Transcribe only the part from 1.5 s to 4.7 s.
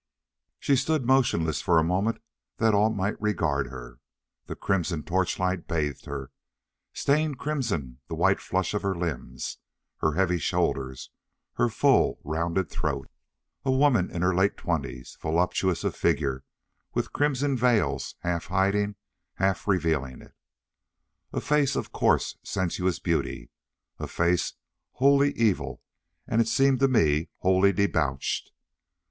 for a moment that all might regard her. The